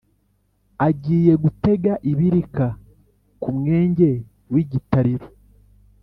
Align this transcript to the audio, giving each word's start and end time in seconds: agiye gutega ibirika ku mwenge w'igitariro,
agiye 0.87 1.33
gutega 1.43 1.93
ibirika 2.11 2.65
ku 3.41 3.49
mwenge 3.57 4.09
w'igitariro, 4.53 5.27